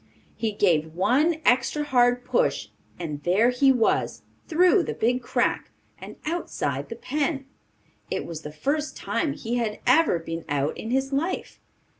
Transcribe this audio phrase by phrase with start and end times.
[0.35, 6.15] He gave one extra hard push, and there he was through the big crack, and
[6.25, 7.45] outside the pen.
[8.09, 11.59] It was the first time he had ever been out in his life.